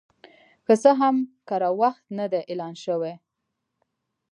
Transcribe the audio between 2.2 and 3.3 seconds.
دی اعلان شوی